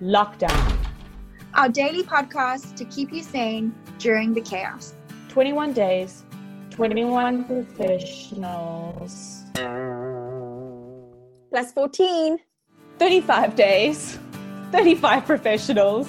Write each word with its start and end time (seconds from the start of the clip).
Lockdown, 0.00 0.78
our 1.54 1.68
daily 1.68 2.04
podcast 2.04 2.76
to 2.76 2.84
keep 2.84 3.12
you 3.12 3.20
sane 3.20 3.74
during 3.98 4.32
the 4.32 4.40
chaos. 4.40 4.94
21 5.28 5.72
days, 5.72 6.24
21 6.70 7.44
professionals. 7.44 9.42
Plus 11.50 11.72
14. 11.72 12.38
35 13.00 13.56
days, 13.56 14.20
35 14.70 15.26
professionals. 15.26 16.08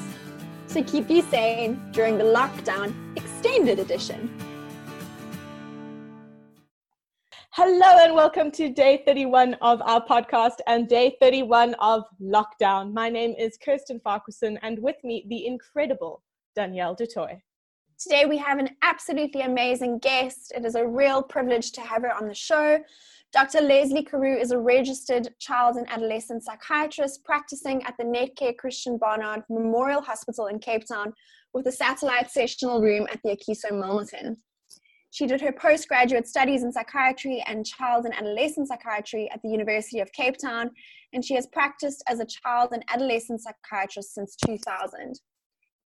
To 0.67 0.83
keep 0.83 1.09
you 1.09 1.23
sane 1.23 1.81
during 1.91 2.19
the 2.19 2.25
lockdown 2.25 2.93
extended 3.17 3.79
edition. 3.79 4.29
Hello 7.61 7.97
and 8.01 8.15
welcome 8.15 8.51
to 8.51 8.69
day 8.69 9.03
31 9.05 9.55
of 9.55 9.81
our 9.81 10.01
podcast 10.01 10.59
and 10.65 10.87
day 10.87 11.17
31 11.19 11.73
of 11.81 12.05
lockdown. 12.21 12.93
My 12.93 13.09
name 13.09 13.35
is 13.37 13.57
Kirsten 13.57 13.99
Farquharson 13.99 14.57
and 14.61 14.79
with 14.79 14.95
me 15.03 15.25
the 15.27 15.45
incredible 15.45 16.23
Danielle 16.55 16.95
du 16.95 17.05
Toit. 17.05 17.41
Today 17.99 18.23
we 18.25 18.37
have 18.37 18.59
an 18.59 18.69
absolutely 18.81 19.41
amazing 19.41 19.99
guest. 19.99 20.53
It 20.55 20.63
is 20.63 20.75
a 20.75 20.87
real 20.87 21.21
privilege 21.21 21.73
to 21.73 21.81
have 21.81 22.03
her 22.03 22.15
on 22.15 22.29
the 22.29 22.33
show. 22.33 22.79
Dr. 23.33 23.59
Lesley 23.59 24.05
Carew 24.05 24.37
is 24.37 24.51
a 24.51 24.57
registered 24.57 25.27
child 25.39 25.75
and 25.75 25.91
adolescent 25.91 26.45
psychiatrist 26.45 27.25
practicing 27.25 27.83
at 27.83 27.95
the 27.97 28.05
Netcare 28.05 28.55
Christiaan 28.55 28.97
Barnard 28.97 29.43
Memorial 29.49 30.01
Hospital 30.01 30.47
in 30.47 30.59
Cape 30.59 30.87
Town 30.87 31.11
with 31.53 31.67
a 31.67 31.73
satellite 31.73 32.31
sessional 32.31 32.81
room 32.81 33.05
at 33.11 33.19
the 33.21 33.31
Akeso 33.31 33.73
Milnerton. 33.73 34.37
She 35.11 35.25
did 35.25 35.41
her 35.41 35.51
postgraduate 35.51 36.27
studies 36.27 36.63
in 36.63 36.71
psychiatry 36.71 37.43
and 37.47 37.65
child 37.65 38.05
and 38.05 38.13
adolescent 38.13 38.67
psychiatry 38.67 39.29
at 39.31 39.41
the 39.41 39.49
University 39.49 39.99
of 39.99 40.11
Cape 40.11 40.37
Town, 40.37 40.69
and 41.13 41.25
she 41.25 41.33
has 41.33 41.47
practiced 41.47 42.03
as 42.07 42.19
a 42.19 42.25
child 42.25 42.69
and 42.73 42.83
adolescent 42.89 43.41
psychiatrist 43.41 44.13
since 44.13 44.35
2000. 44.45 45.19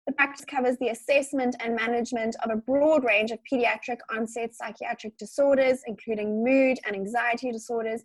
The 0.05 0.13
practice 0.13 0.45
covers 0.45 0.77
the 0.77 0.89
assessment 0.89 1.55
and 1.61 1.75
management 1.75 2.35
of 2.43 2.51
a 2.51 2.57
broad 2.57 3.03
range 3.03 3.31
of 3.31 3.39
pediatric 3.51 3.99
onset 4.13 4.53
psychiatric 4.53 5.17
disorders, 5.17 5.81
including 5.87 6.43
mood 6.43 6.77
and 6.85 6.95
anxiety 6.95 7.51
disorders, 7.51 8.03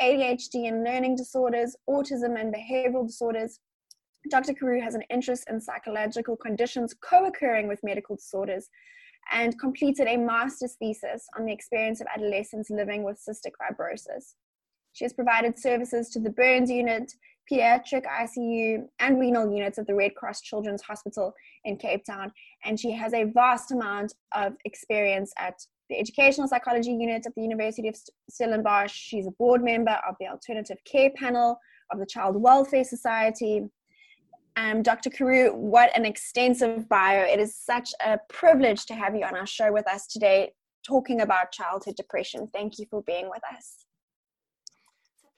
ADHD 0.00 0.68
and 0.68 0.84
learning 0.84 1.16
disorders, 1.16 1.74
autism 1.88 2.40
and 2.40 2.54
behavioral 2.54 3.06
disorders. 3.06 3.58
Dr. 4.30 4.54
Carew 4.54 4.80
has 4.80 4.94
an 4.94 5.02
interest 5.10 5.44
in 5.50 5.60
psychological 5.60 6.36
conditions 6.36 6.94
co 6.94 7.24
occurring 7.24 7.66
with 7.66 7.82
medical 7.82 8.14
disorders, 8.14 8.68
and 9.30 9.58
completed 9.58 10.06
a 10.08 10.16
master's 10.16 10.74
thesis 10.74 11.26
on 11.38 11.46
the 11.46 11.52
experience 11.52 12.00
of 12.00 12.06
adolescents 12.14 12.70
living 12.70 13.02
with 13.02 13.20
cystic 13.20 13.52
fibrosis. 13.60 14.34
She 14.92 15.04
has 15.04 15.12
provided 15.12 15.58
services 15.58 16.10
to 16.10 16.20
the 16.20 16.30
burns 16.30 16.70
unit, 16.70 17.12
pediatric 17.50 18.04
ICU, 18.04 18.84
and 18.98 19.18
renal 19.18 19.52
units 19.52 19.78
at 19.78 19.86
the 19.86 19.94
Red 19.94 20.14
Cross 20.14 20.42
Children's 20.42 20.82
Hospital 20.82 21.34
in 21.64 21.76
Cape 21.76 22.04
Town, 22.04 22.32
and 22.64 22.78
she 22.78 22.92
has 22.92 23.14
a 23.14 23.24
vast 23.24 23.72
amount 23.72 24.14
of 24.34 24.54
experience 24.64 25.32
at 25.38 25.54
the 25.88 25.98
educational 25.98 26.48
psychology 26.48 26.92
unit 26.92 27.26
at 27.26 27.34
the 27.34 27.42
University 27.42 27.88
of 27.88 27.96
Stellenbosch. 28.30 28.92
She's 28.92 29.26
a 29.26 29.32
board 29.32 29.62
member 29.62 29.98
of 30.08 30.14
the 30.20 30.28
Alternative 30.28 30.78
Care 30.90 31.10
Panel 31.16 31.58
of 31.90 31.98
the 31.98 32.06
Child 32.06 32.40
Welfare 32.40 32.84
Society, 32.84 33.62
um, 34.56 34.82
Dr. 34.82 35.10
Carew, 35.10 35.54
what 35.54 35.96
an 35.96 36.04
extensive 36.04 36.88
bio. 36.88 37.24
It 37.24 37.40
is 37.40 37.56
such 37.56 37.90
a 38.04 38.18
privilege 38.28 38.86
to 38.86 38.94
have 38.94 39.14
you 39.14 39.24
on 39.24 39.34
our 39.34 39.46
show 39.46 39.72
with 39.72 39.86
us 39.86 40.06
today, 40.06 40.52
talking 40.86 41.20
about 41.20 41.52
childhood 41.52 41.96
depression. 41.96 42.48
Thank 42.52 42.78
you 42.78 42.86
for 42.90 43.02
being 43.02 43.30
with 43.30 43.42
us. 43.54 43.86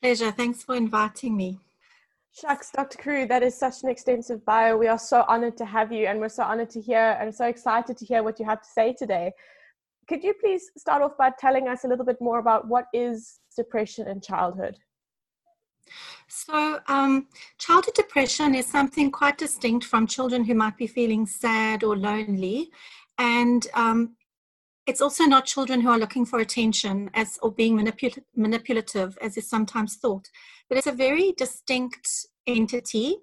Pleasure. 0.03 0.33
Thanks 0.33 0.63
for 0.63 0.75
inviting 0.75 1.37
me. 1.37 1.59
Shucks, 2.33 2.73
Dr. 2.73 2.99
Carew, 2.99 3.27
that 3.29 3.45
is 3.45 3.57
such 3.57 3.85
an 3.85 3.89
extensive 3.89 4.45
bio. 4.45 4.77
We 4.77 4.89
are 4.89 4.99
so 4.99 5.25
honored 5.29 5.57
to 5.59 5.65
have 5.65 5.93
you, 5.93 6.07
and 6.07 6.19
we're 6.19 6.29
so 6.29 6.43
honored 6.43 6.71
to 6.71 6.81
hear 6.81 7.17
and 7.21 7.33
so 7.33 7.47
excited 7.47 7.97
to 7.97 8.05
hear 8.05 8.25
what 8.25 8.41
you 8.41 8.45
have 8.45 8.61
to 8.61 8.69
say 8.69 8.93
today. 8.93 9.33
Could 10.09 10.25
you 10.25 10.35
please 10.35 10.71
start 10.77 11.01
off 11.01 11.17
by 11.17 11.31
telling 11.39 11.69
us 11.69 11.85
a 11.85 11.89
little 11.89 12.05
bit 12.05 12.21
more 12.21 12.41
about 12.41 12.67
what 12.67 12.87
is 12.93 13.39
depression 13.57 14.09
in 14.09 14.21
childhood? 14.21 14.77
So, 16.29 16.81
um, 16.89 17.29
childhood 17.59 17.95
depression 17.95 18.55
is 18.55 18.67
something 18.67 19.11
quite 19.11 19.39
distinct 19.39 19.87
from 19.87 20.07
children 20.07 20.45
who 20.45 20.55
might 20.55 20.77
be 20.77 20.87
feeling 20.87 21.27
sad 21.27 21.85
or 21.85 21.97
lonely. 21.97 22.71
And 23.19 23.67
um, 23.75 24.17
it's 24.87 25.01
also 25.01 25.25
not 25.25 25.47
children 25.47 25.81
who 25.81 25.89
are 25.91 25.99
looking 25.99 26.27
for 26.27 26.41
attention 26.41 27.11
as 27.15 27.39
or 27.43 27.53
being 27.53 27.77
manipul- 27.77 28.23
manipulative, 28.37 29.17
as 29.23 29.37
is 29.37 29.49
sometimes 29.49 29.97
thought. 29.97 30.29
But 30.69 30.79
it's 30.79 30.87
a 30.87 30.93
very 30.93 31.33
distinct 31.33 32.09
entity. 32.47 33.17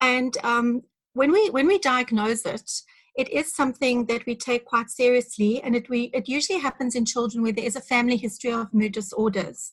And 0.00 0.36
um, 0.44 0.82
when 1.14 1.32
we 1.32 1.50
when 1.50 1.66
we 1.66 1.78
diagnose 1.78 2.44
it, 2.46 2.70
it 3.16 3.28
is 3.30 3.52
something 3.52 4.06
that 4.06 4.26
we 4.26 4.36
take 4.36 4.64
quite 4.64 4.90
seriously, 4.90 5.60
and 5.62 5.74
it 5.74 5.88
we 5.88 6.10
it 6.14 6.28
usually 6.28 6.60
happens 6.60 6.94
in 6.94 7.04
children 7.04 7.42
where 7.42 7.52
there 7.52 7.64
is 7.64 7.76
a 7.76 7.80
family 7.80 8.16
history 8.16 8.52
of 8.52 8.72
mood 8.72 8.92
disorders. 8.92 9.72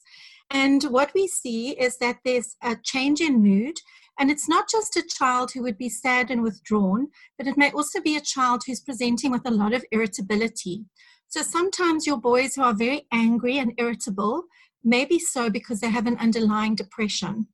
And 0.49 0.83
what 0.83 1.13
we 1.13 1.27
see 1.27 1.71
is 1.71 1.97
that 1.97 2.19
there's 2.23 2.55
a 2.61 2.75
change 2.83 3.21
in 3.21 3.41
mood. 3.41 3.77
And 4.17 4.31
it's 4.31 4.47
not 4.47 4.69
just 4.69 4.95
a 4.95 5.03
child 5.03 5.51
who 5.51 5.61
would 5.63 5.77
be 5.77 5.89
sad 5.89 6.31
and 6.31 6.41
withdrawn, 6.41 7.09
but 7.37 7.47
it 7.47 7.57
may 7.57 7.71
also 7.71 7.99
be 7.99 8.15
a 8.15 8.21
child 8.21 8.63
who's 8.65 8.79
presenting 8.79 9.31
with 9.31 9.45
a 9.45 9.51
lot 9.51 9.73
of 9.73 9.83
irritability. 9.91 10.85
So 11.27 11.41
sometimes 11.41 12.07
your 12.07 12.17
boys 12.17 12.55
who 12.55 12.63
are 12.63 12.73
very 12.73 13.07
angry 13.11 13.57
and 13.57 13.73
irritable 13.77 14.43
may 14.83 15.03
be 15.03 15.19
so 15.19 15.49
because 15.49 15.81
they 15.81 15.89
have 15.89 16.07
an 16.07 16.17
underlying 16.17 16.75
depression. 16.75 17.47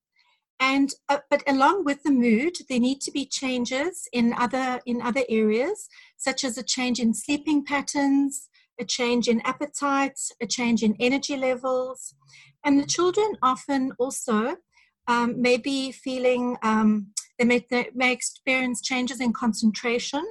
And 0.59 0.93
uh, 1.09 1.19
but 1.31 1.41
along 1.47 1.85
with 1.85 2.03
the 2.03 2.11
mood, 2.11 2.55
there 2.69 2.79
need 2.79 3.01
to 3.01 3.11
be 3.11 3.25
changes 3.25 4.07
in 4.13 4.33
other 4.33 4.79
in 4.85 5.01
other 5.01 5.23
areas, 5.27 5.89
such 6.17 6.43
as 6.43 6.55
a 6.55 6.63
change 6.63 6.99
in 6.99 7.15
sleeping 7.15 7.65
patterns, 7.65 8.47
a 8.79 8.85
change 8.85 9.27
in 9.27 9.41
appetite, 9.41 10.19
a 10.39 10.45
change 10.45 10.83
in 10.83 10.95
energy 10.99 11.35
levels, 11.35 12.13
and 12.63 12.79
the 12.79 12.85
children 12.85 13.37
often 13.41 13.91
also 13.99 14.57
um, 15.07 15.41
may 15.41 15.57
be 15.57 15.91
feeling, 15.91 16.57
um, 16.63 17.07
they, 17.37 17.45
may, 17.45 17.65
they 17.69 17.89
may 17.93 18.11
experience 18.11 18.81
changes 18.81 19.19
in 19.19 19.33
concentration. 19.33 20.23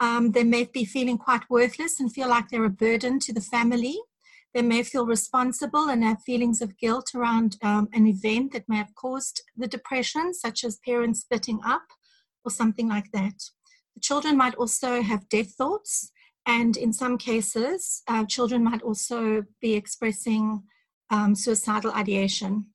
Um, 0.00 0.32
they 0.32 0.44
may 0.44 0.64
be 0.64 0.84
feeling 0.84 1.18
quite 1.18 1.42
worthless 1.50 2.00
and 2.00 2.12
feel 2.12 2.28
like 2.28 2.48
they're 2.48 2.64
a 2.64 2.70
burden 2.70 3.18
to 3.20 3.32
the 3.32 3.40
family. 3.40 3.98
They 4.54 4.62
may 4.62 4.82
feel 4.82 5.04
responsible 5.06 5.90
and 5.90 6.02
have 6.02 6.22
feelings 6.22 6.62
of 6.62 6.78
guilt 6.78 7.10
around 7.14 7.58
um, 7.62 7.88
an 7.92 8.06
event 8.06 8.52
that 8.52 8.68
may 8.68 8.76
have 8.76 8.94
caused 8.94 9.42
the 9.56 9.68
depression, 9.68 10.32
such 10.32 10.64
as 10.64 10.78
parents 10.84 11.20
splitting 11.20 11.60
up 11.64 11.82
or 12.44 12.50
something 12.50 12.88
like 12.88 13.10
that. 13.12 13.34
The 13.94 14.00
children 14.00 14.36
might 14.36 14.54
also 14.54 15.02
have 15.02 15.28
death 15.28 15.52
thoughts, 15.52 16.12
and 16.46 16.76
in 16.76 16.94
some 16.94 17.18
cases, 17.18 18.02
uh, 18.08 18.24
children 18.24 18.64
might 18.64 18.80
also 18.80 19.44
be 19.60 19.74
expressing 19.74 20.62
um, 21.10 21.34
suicidal 21.34 21.92
ideation. 21.92 22.66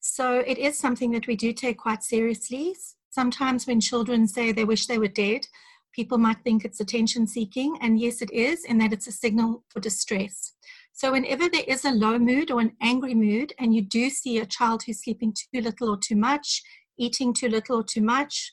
So 0.00 0.40
it 0.40 0.58
is 0.58 0.78
something 0.78 1.10
that 1.12 1.26
we 1.26 1.36
do 1.36 1.52
take 1.52 1.78
quite 1.78 2.02
seriously. 2.02 2.76
Sometimes 3.10 3.66
when 3.66 3.80
children 3.80 4.28
say 4.28 4.52
they 4.52 4.64
wish 4.64 4.86
they 4.86 4.98
were 4.98 5.08
dead, 5.08 5.46
people 5.92 6.18
might 6.18 6.42
think 6.44 6.64
it's 6.64 6.80
attention 6.80 7.26
seeking, 7.26 7.76
and 7.80 7.98
yes, 7.98 8.22
it 8.22 8.30
is, 8.32 8.64
in 8.64 8.78
that 8.78 8.92
it's 8.92 9.08
a 9.08 9.12
signal 9.12 9.64
for 9.68 9.80
distress. 9.80 10.54
So, 10.92 11.12
whenever 11.12 11.48
there 11.48 11.64
is 11.66 11.84
a 11.84 11.90
low 11.90 12.18
mood 12.18 12.50
or 12.50 12.60
an 12.60 12.72
angry 12.80 13.14
mood, 13.14 13.52
and 13.58 13.74
you 13.74 13.82
do 13.82 14.10
see 14.10 14.38
a 14.38 14.46
child 14.46 14.82
who's 14.82 15.02
sleeping 15.02 15.32
too 15.32 15.60
little 15.60 15.90
or 15.90 15.96
too 15.96 16.16
much, 16.16 16.62
eating 16.98 17.32
too 17.32 17.48
little 17.48 17.80
or 17.80 17.84
too 17.84 18.02
much, 18.02 18.52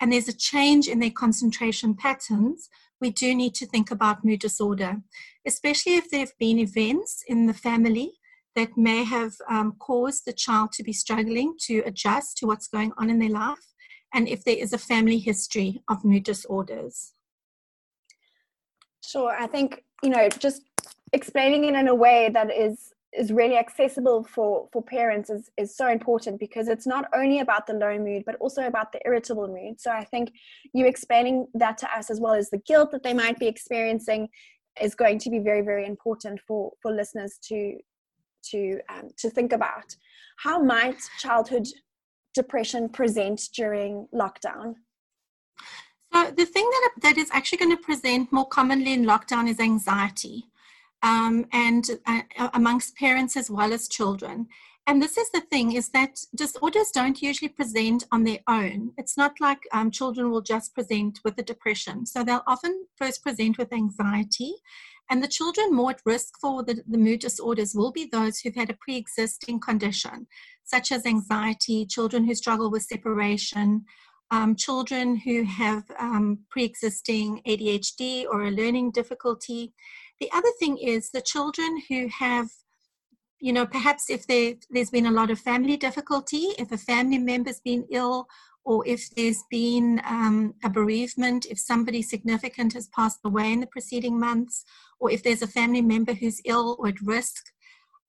and 0.00 0.12
there's 0.12 0.28
a 0.28 0.36
change 0.36 0.88
in 0.88 0.98
their 0.98 1.10
concentration 1.10 1.94
patterns, 1.94 2.68
we 3.00 3.10
do 3.10 3.34
need 3.34 3.54
to 3.54 3.66
think 3.66 3.90
about 3.90 4.24
mood 4.24 4.40
disorder, 4.40 5.02
especially 5.46 5.96
if 5.96 6.10
there 6.10 6.20
have 6.20 6.38
been 6.38 6.58
events 6.58 7.22
in 7.26 7.46
the 7.46 7.54
family 7.54 8.12
that 8.56 8.76
may 8.76 9.04
have 9.04 9.34
um, 9.48 9.76
caused 9.78 10.24
the 10.24 10.32
child 10.32 10.72
to 10.72 10.82
be 10.82 10.92
struggling 10.92 11.54
to 11.66 11.82
adjust 11.86 12.38
to 12.38 12.46
what's 12.46 12.66
going 12.66 12.92
on 12.98 13.10
in 13.10 13.20
their 13.20 13.30
life, 13.30 13.74
and 14.12 14.26
if 14.26 14.42
there 14.42 14.56
is 14.56 14.72
a 14.72 14.78
family 14.78 15.18
history 15.18 15.82
of 15.88 16.04
mood 16.04 16.24
disorders. 16.24 17.12
Sure, 19.04 19.30
I 19.38 19.46
think 19.46 19.84
you 20.02 20.10
know 20.10 20.28
just 20.28 20.62
explaining 21.12 21.64
it 21.64 21.74
in 21.74 21.88
a 21.88 21.94
way 21.94 22.30
that 22.32 22.52
is 22.52 22.92
is 23.12 23.32
really 23.32 23.56
accessible 23.56 24.24
for 24.24 24.68
for 24.72 24.82
parents 24.82 25.30
is 25.30 25.50
is 25.56 25.76
so 25.76 25.88
important 25.88 26.38
because 26.38 26.68
it's 26.68 26.86
not 26.86 27.08
only 27.14 27.38
about 27.40 27.66
the 27.66 27.72
low 27.72 27.98
mood 27.98 28.22
but 28.26 28.34
also 28.36 28.66
about 28.66 28.92
the 28.92 29.00
irritable 29.06 29.48
mood 29.48 29.80
so 29.80 29.90
i 29.90 30.04
think 30.04 30.32
you 30.74 30.86
explaining 30.86 31.46
that 31.54 31.78
to 31.78 31.88
us 31.96 32.10
as 32.10 32.20
well 32.20 32.34
as 32.34 32.50
the 32.50 32.58
guilt 32.58 32.90
that 32.90 33.02
they 33.02 33.14
might 33.14 33.38
be 33.38 33.46
experiencing 33.46 34.28
is 34.82 34.94
going 34.94 35.18
to 35.18 35.30
be 35.30 35.38
very 35.38 35.62
very 35.62 35.86
important 35.86 36.38
for 36.46 36.72
for 36.82 36.92
listeners 36.92 37.38
to 37.42 37.78
to 38.50 38.80
um, 38.88 39.10
to 39.18 39.30
think 39.30 39.52
about. 39.52 39.96
How 40.38 40.62
might 40.62 41.00
childhood 41.18 41.66
depression 42.34 42.88
present 42.88 43.40
during 43.54 44.06
lockdown? 44.14 44.74
So 46.12 46.30
the 46.30 46.46
thing 46.46 46.68
that 46.70 46.90
that 47.02 47.18
is 47.18 47.30
actually 47.32 47.58
going 47.58 47.76
to 47.76 47.82
present 47.82 48.32
more 48.32 48.46
commonly 48.46 48.92
in 48.92 49.04
lockdown 49.04 49.48
is 49.48 49.60
anxiety, 49.60 50.44
um, 51.02 51.46
and 51.52 51.84
uh, 52.06 52.22
amongst 52.54 52.96
parents 52.96 53.36
as 53.36 53.50
well 53.50 53.72
as 53.72 53.88
children. 53.88 54.48
and 54.88 55.02
this 55.02 55.18
is 55.18 55.28
the 55.30 55.40
thing 55.40 55.72
is 55.72 55.88
that 55.90 56.20
disorders 56.34 56.90
don't 56.92 57.20
usually 57.20 57.48
present 57.48 58.04
on 58.12 58.24
their 58.24 58.38
own 58.48 58.92
it's 58.96 59.16
not 59.16 59.40
like 59.40 59.58
um, 59.72 59.90
children 59.90 60.30
will 60.30 60.40
just 60.40 60.74
present 60.74 61.20
with 61.24 61.36
a 61.38 61.42
depression 61.42 62.06
so 62.06 62.22
they'll 62.22 62.42
often 62.46 62.86
first 62.96 63.22
present 63.22 63.58
with 63.58 63.72
anxiety 63.72 64.54
and 65.10 65.22
the 65.22 65.28
children 65.28 65.72
more 65.72 65.90
at 65.90 66.00
risk 66.04 66.34
for 66.40 66.62
the, 66.62 66.82
the 66.88 66.98
mood 66.98 67.20
disorders 67.20 67.74
will 67.74 67.92
be 67.92 68.08
those 68.10 68.38
who've 68.38 68.54
had 68.54 68.70
a 68.70 68.78
pre-existing 68.80 69.60
condition 69.60 70.26
such 70.64 70.90
as 70.90 71.06
anxiety 71.06 71.86
children 71.86 72.24
who 72.24 72.34
struggle 72.34 72.70
with 72.70 72.82
separation 72.82 73.84
um, 74.30 74.56
children 74.56 75.16
who 75.16 75.44
have 75.44 75.84
um, 75.98 76.40
pre-existing 76.50 77.40
adhd 77.46 78.24
or 78.26 78.44
a 78.44 78.50
learning 78.50 78.90
difficulty. 78.90 79.72
The 80.20 80.30
other 80.32 80.48
thing 80.58 80.78
is 80.78 81.10
the 81.10 81.20
children 81.20 81.80
who 81.88 82.08
have 82.08 82.48
you 83.38 83.52
know, 83.52 83.66
perhaps 83.66 84.08
if 84.08 84.26
there, 84.26 84.54
there's 84.70 84.90
been 84.90 85.06
a 85.06 85.10
lot 85.10 85.30
of 85.30 85.38
family 85.38 85.76
difficulty, 85.76 86.48
if 86.58 86.72
a 86.72 86.78
family 86.78 87.18
member's 87.18 87.60
been 87.60 87.84
ill, 87.90 88.26
or 88.66 88.84
if 88.84 89.08
there's 89.14 89.44
been 89.48 90.02
um, 90.04 90.52
a 90.64 90.68
bereavement, 90.68 91.46
if 91.46 91.58
somebody 91.58 92.02
significant 92.02 92.72
has 92.72 92.88
passed 92.88 93.20
away 93.24 93.52
in 93.52 93.60
the 93.60 93.66
preceding 93.68 94.18
months, 94.18 94.64
or 94.98 95.08
if 95.08 95.22
there's 95.22 95.40
a 95.42 95.46
family 95.46 95.80
member 95.80 96.12
who's 96.12 96.42
ill 96.44 96.76
or 96.80 96.88
at 96.88 97.00
risk, 97.00 97.44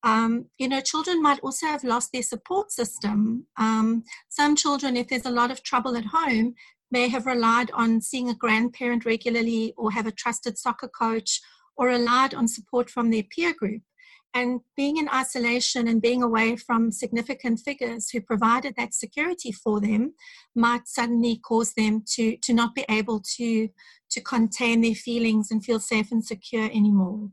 um, 0.02 0.46
you 0.58 0.68
know, 0.68 0.80
children 0.80 1.22
might 1.22 1.38
also 1.40 1.66
have 1.66 1.84
lost 1.84 2.10
their 2.12 2.24
support 2.24 2.72
system. 2.72 3.46
Um, 3.56 4.02
some 4.28 4.56
children, 4.56 4.96
if 4.96 5.06
there's 5.08 5.26
a 5.26 5.30
lot 5.30 5.52
of 5.52 5.62
trouble 5.62 5.96
at 5.96 6.06
home, 6.06 6.56
may 6.90 7.06
have 7.08 7.26
relied 7.26 7.70
on 7.70 8.00
seeing 8.00 8.28
a 8.28 8.34
grandparent 8.34 9.04
regularly 9.04 9.74
or 9.76 9.92
have 9.92 10.06
a 10.08 10.12
trusted 10.12 10.58
soccer 10.58 10.88
coach 10.88 11.40
or 11.76 11.86
relied 11.86 12.34
on 12.34 12.48
support 12.48 12.90
from 12.90 13.10
their 13.10 13.22
peer 13.30 13.54
group. 13.54 13.82
And 14.34 14.60
being 14.76 14.98
in 14.98 15.08
isolation 15.08 15.88
and 15.88 16.02
being 16.02 16.22
away 16.22 16.56
from 16.56 16.92
significant 16.92 17.60
figures 17.60 18.10
who 18.10 18.20
provided 18.20 18.74
that 18.76 18.94
security 18.94 19.52
for 19.52 19.80
them 19.80 20.14
might 20.54 20.86
suddenly 20.86 21.38
cause 21.38 21.72
them 21.74 22.04
to, 22.14 22.36
to 22.36 22.52
not 22.52 22.74
be 22.74 22.84
able 22.88 23.22
to, 23.36 23.68
to 24.10 24.20
contain 24.20 24.80
their 24.80 24.94
feelings 24.94 25.50
and 25.50 25.64
feel 25.64 25.80
safe 25.80 26.12
and 26.12 26.24
secure 26.24 26.66
anymore. 26.66 27.30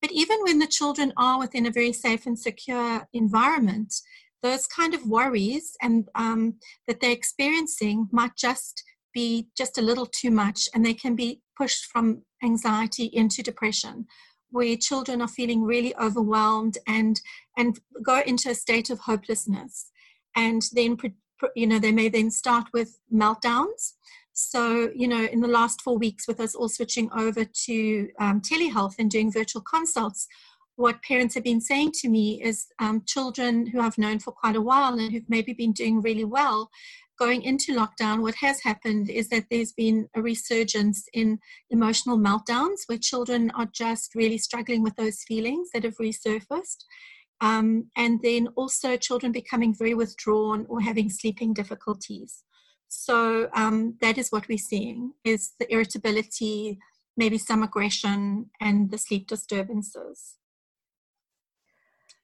But 0.00 0.10
even 0.10 0.38
when 0.42 0.58
the 0.58 0.66
children 0.66 1.12
are 1.16 1.38
within 1.38 1.64
a 1.64 1.70
very 1.70 1.92
safe 1.92 2.26
and 2.26 2.38
secure 2.38 3.06
environment, 3.12 3.94
those 4.42 4.66
kind 4.66 4.94
of 4.94 5.06
worries 5.06 5.76
and 5.80 6.08
um, 6.16 6.54
that 6.88 7.00
they're 7.00 7.12
experiencing 7.12 8.08
might 8.10 8.36
just 8.36 8.82
be 9.14 9.48
just 9.56 9.78
a 9.78 9.82
little 9.82 10.06
too 10.06 10.30
much 10.30 10.68
and 10.74 10.84
they 10.84 10.94
can 10.94 11.14
be 11.14 11.40
pushed 11.56 11.84
from 11.86 12.22
anxiety 12.42 13.04
into 13.12 13.42
depression 13.42 14.06
where 14.52 14.76
children 14.76 15.20
are 15.20 15.28
feeling 15.28 15.62
really 15.62 15.94
overwhelmed 15.96 16.78
and 16.86 17.20
and 17.56 17.80
go 18.02 18.20
into 18.26 18.50
a 18.50 18.54
state 18.54 18.90
of 18.90 19.00
hopelessness. 19.00 19.90
And 20.36 20.62
then 20.72 20.96
you 21.56 21.66
know 21.66 21.78
they 21.78 21.92
may 21.92 22.08
then 22.08 22.30
start 22.30 22.68
with 22.72 22.98
meltdowns. 23.12 23.94
So 24.32 24.90
you 24.94 25.08
know 25.08 25.24
in 25.24 25.40
the 25.40 25.48
last 25.48 25.82
four 25.82 25.98
weeks 25.98 26.28
with 26.28 26.40
us 26.40 26.54
all 26.54 26.68
switching 26.68 27.10
over 27.12 27.44
to 27.44 28.08
um, 28.20 28.40
telehealth 28.40 28.94
and 28.98 29.10
doing 29.10 29.32
virtual 29.32 29.62
consults 29.62 30.28
what 30.76 31.02
parents 31.02 31.34
have 31.34 31.44
been 31.44 31.60
saying 31.60 31.92
to 31.92 32.08
me 32.08 32.42
is 32.42 32.66
um, 32.78 33.02
children 33.06 33.66
who 33.66 33.80
I've 33.80 33.98
known 33.98 34.18
for 34.18 34.32
quite 34.32 34.56
a 34.56 34.60
while 34.60 34.98
and 34.98 35.12
who've 35.12 35.28
maybe 35.28 35.52
been 35.52 35.72
doing 35.72 36.00
really 36.00 36.24
well 36.24 36.70
going 37.22 37.42
into 37.42 37.72
lockdown, 37.72 38.20
what 38.20 38.34
has 38.34 38.60
happened 38.62 39.08
is 39.08 39.28
that 39.28 39.44
there's 39.48 39.72
been 39.72 40.08
a 40.16 40.20
resurgence 40.20 41.04
in 41.12 41.38
emotional 41.70 42.18
meltdowns 42.18 42.80
where 42.86 42.98
children 42.98 43.48
are 43.54 43.68
just 43.72 44.16
really 44.16 44.38
struggling 44.38 44.82
with 44.82 44.96
those 44.96 45.22
feelings 45.22 45.68
that 45.72 45.84
have 45.84 45.96
resurfaced. 45.98 46.80
Um, 47.40 47.90
and 47.96 48.20
then 48.22 48.48
also 48.56 48.96
children 48.96 49.30
becoming 49.30 49.72
very 49.72 49.94
withdrawn 49.94 50.66
or 50.68 50.80
having 50.80 51.08
sleeping 51.10 51.54
difficulties. 51.54 52.42
So 52.88 53.48
um, 53.54 53.96
that 54.00 54.18
is 54.18 54.30
what 54.30 54.48
we're 54.48 54.58
seeing 54.58 55.12
is 55.24 55.52
the 55.60 55.72
irritability, 55.72 56.78
maybe 57.16 57.38
some 57.38 57.62
aggression, 57.62 58.50
and 58.60 58.90
the 58.90 58.98
sleep 58.98 59.28
disturbances. 59.28 60.38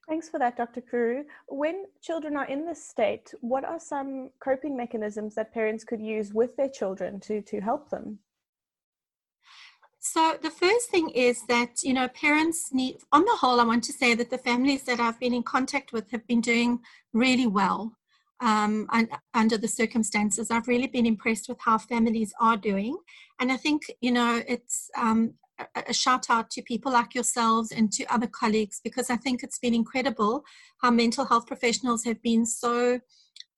Thanks 0.09 0.27
for 0.27 0.39
that, 0.39 0.57
Dr. 0.57 0.81
Carew. 0.81 1.23
When 1.47 1.85
children 2.01 2.35
are 2.35 2.47
in 2.47 2.65
this 2.65 2.83
state, 2.83 3.31
what 3.41 3.63
are 3.63 3.79
some 3.79 4.31
coping 4.43 4.75
mechanisms 4.75 5.35
that 5.35 5.53
parents 5.53 5.83
could 5.83 6.01
use 6.01 6.33
with 6.33 6.57
their 6.57 6.67
children 6.67 7.19
to, 7.21 7.43
to 7.43 7.61
help 7.61 7.91
them? 7.91 8.17
So 9.99 10.35
the 10.41 10.49
first 10.49 10.89
thing 10.89 11.09
is 11.11 11.45
that 11.47 11.83
you 11.83 11.93
know 11.93 12.07
parents 12.07 12.73
need 12.73 12.97
on 13.11 13.25
the 13.25 13.37
whole 13.39 13.59
I 13.59 13.65
want 13.65 13.83
to 13.83 13.93
say 13.93 14.15
that 14.15 14.29
the 14.31 14.37
families 14.37 14.83
that 14.83 14.99
I've 14.99 15.19
been 15.19 15.33
in 15.33 15.43
contact 15.43 15.91
with 15.91 16.09
have 16.11 16.25
been 16.25 16.41
doing 16.41 16.79
really 17.13 17.47
well 17.47 17.91
um, 18.39 18.87
and, 18.93 19.09
under 19.33 19.57
the 19.57 19.67
circumstances. 19.67 20.49
I've 20.49 20.69
really 20.69 20.87
been 20.87 21.05
impressed 21.05 21.49
with 21.49 21.59
how 21.59 21.77
families 21.77 22.33
are 22.39 22.57
doing, 22.57 22.97
and 23.39 23.51
I 23.51 23.57
think 23.57 23.83
you 23.99 24.11
know 24.13 24.41
it's 24.47 24.89
um, 24.97 25.33
a 25.75 25.93
shout 25.93 26.29
out 26.29 26.49
to 26.51 26.61
people 26.61 26.91
like 26.91 27.13
yourselves 27.13 27.71
and 27.71 27.91
to 27.91 28.05
other 28.05 28.27
colleagues 28.27 28.79
because 28.83 29.09
I 29.09 29.17
think 29.17 29.43
it's 29.43 29.59
been 29.59 29.73
incredible 29.73 30.43
how 30.81 30.91
mental 30.91 31.25
health 31.25 31.47
professionals 31.47 32.03
have 32.05 32.21
been 32.21 32.45
so 32.45 32.99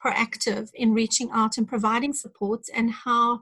proactive 0.04 0.70
in 0.74 0.94
reaching 0.94 1.30
out 1.32 1.58
and 1.58 1.68
providing 1.68 2.14
support, 2.14 2.66
and 2.74 2.92
how 2.92 3.42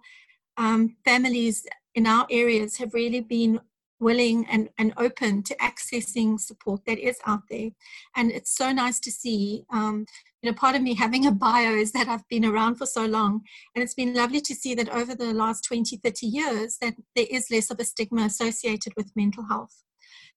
um, 0.57 0.95
families 1.06 1.65
in 1.95 2.06
our 2.06 2.27
areas 2.29 2.77
have 2.77 2.94
really 2.94 3.21
been 3.21 3.59
willing 4.00 4.45
and, 4.50 4.69
and 4.77 4.94
open 4.97 5.44
to 5.44 5.55
accessing 5.55 6.39
support 6.39 6.81
that 6.85 6.97
is 7.00 7.17
out 7.25 7.44
there. 7.50 7.69
And 8.15 8.31
it's 8.31 8.55
so 8.55 8.71
nice 8.71 9.00
to 9.01 9.12
see. 9.12 9.65
Um, 9.71 10.05
you 10.41 10.50
know, 10.50 10.56
part 10.56 10.75
of 10.75 10.81
me 10.81 10.94
having 10.95 11.25
a 11.25 11.31
bio 11.31 11.74
is 11.74 11.91
that 11.91 12.07
I've 12.07 12.27
been 12.30 12.45
around 12.45 12.75
for 12.75 12.86
so 12.86 13.06
long. 13.06 13.41
And 13.75 13.83
it's 13.83 13.94
been 13.94 14.13
lovely 14.13 14.41
to 14.41 14.56
see 14.56 14.74
that 14.75 14.89
over 14.89 15.13
the 15.13 15.33
last 15.33 15.65
20, 15.65 15.97
30 15.97 16.27
years 16.27 16.77
that 16.81 16.95
there 17.15 17.27
is 17.30 17.51
less 17.51 17.69
of 17.69 17.80
a 17.80 17.83
stigma 17.83 18.24
associated 18.24 18.94
with 18.95 19.15
mental 19.15 19.45
health. 19.50 19.83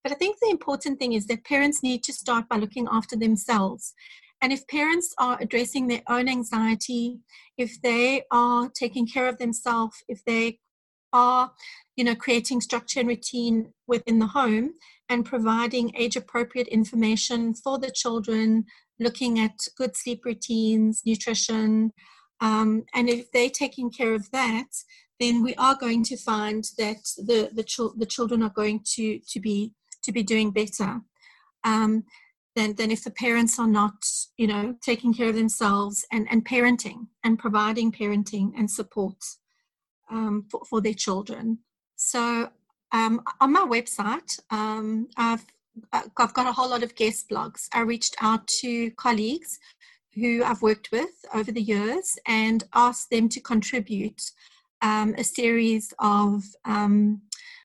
But 0.02 0.12
I 0.12 0.16
think 0.16 0.38
the 0.40 0.50
important 0.50 0.98
thing 0.98 1.12
is 1.12 1.26
that 1.26 1.44
parents 1.44 1.82
need 1.82 2.02
to 2.04 2.12
start 2.12 2.48
by 2.48 2.56
looking 2.56 2.88
after 2.90 3.16
themselves. 3.16 3.94
And 4.40 4.52
if 4.52 4.66
parents 4.66 5.14
are 5.18 5.38
addressing 5.40 5.86
their 5.86 6.02
own 6.08 6.28
anxiety, 6.28 7.20
if 7.56 7.80
they 7.80 8.24
are 8.32 8.68
taking 8.74 9.06
care 9.06 9.28
of 9.28 9.38
themselves, 9.38 10.02
if 10.08 10.24
they 10.24 10.58
are 11.12 11.52
you 11.96 12.04
know 12.04 12.14
creating 12.14 12.60
structure 12.60 13.00
and 13.00 13.08
routine 13.08 13.72
within 13.86 14.18
the 14.18 14.26
home 14.26 14.72
and 15.08 15.26
providing 15.26 15.94
age 15.94 16.16
appropriate 16.16 16.68
information 16.68 17.54
for 17.54 17.78
the 17.78 17.90
children 17.90 18.64
looking 19.02 19.38
at 19.38 19.58
good 19.76 19.96
sleep 19.96 20.24
routines 20.24 21.02
nutrition 21.04 21.92
um, 22.40 22.84
and 22.94 23.08
if 23.08 23.30
they're 23.32 23.50
taking 23.50 23.90
care 23.90 24.14
of 24.14 24.30
that 24.30 24.68
then 25.20 25.42
we 25.42 25.54
are 25.56 25.76
going 25.76 26.02
to 26.02 26.16
find 26.16 26.64
that 26.78 27.02
the 27.16 27.50
the, 27.52 27.64
ch- 27.64 27.96
the 27.96 28.06
children 28.06 28.42
are 28.42 28.52
going 28.54 28.80
to 28.84 29.18
to 29.28 29.40
be 29.40 29.72
to 30.02 30.12
be 30.12 30.22
doing 30.22 30.50
better 30.50 31.00
um, 31.64 32.04
than, 32.56 32.74
than 32.74 32.90
if 32.90 33.04
the 33.04 33.10
parents 33.10 33.58
are 33.58 33.68
not 33.68 33.94
you 34.36 34.46
know 34.46 34.74
taking 34.82 35.14
care 35.14 35.28
of 35.28 35.36
themselves 35.36 36.04
and, 36.12 36.26
and 36.30 36.44
parenting 36.44 37.06
and 37.24 37.38
providing 37.38 37.92
parenting 37.92 38.52
and 38.56 38.70
support 38.70 39.16
um, 40.10 40.44
for, 40.50 40.60
for 40.68 40.80
their 40.80 40.94
children. 40.94 41.58
So 41.96 42.50
um, 42.92 43.22
on 43.40 43.52
my 43.52 43.60
website, 43.60 44.38
um, 44.50 45.08
I've, 45.16 45.44
I've 45.92 46.34
got 46.34 46.46
a 46.46 46.52
whole 46.52 46.70
lot 46.70 46.82
of 46.82 46.94
guest 46.94 47.28
blogs. 47.30 47.68
I 47.72 47.80
reached 47.80 48.16
out 48.20 48.46
to 48.60 48.90
colleagues 48.92 49.58
who 50.14 50.44
I've 50.44 50.62
worked 50.62 50.90
with 50.92 51.10
over 51.34 51.50
the 51.50 51.62
years 51.62 52.18
and 52.26 52.64
asked 52.74 53.10
them 53.10 53.28
to 53.30 53.40
contribute 53.40 54.22
um, 54.82 55.14
a 55.16 55.24
series 55.24 55.94
of 55.98 56.44
um, 56.64 57.22